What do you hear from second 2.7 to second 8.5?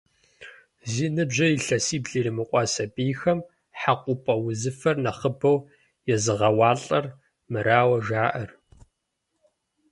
сабийхэм хьэкъупӏэ узыфэр нэхъыбэу езыгъэуалӏэр мырауэ жаӏэр.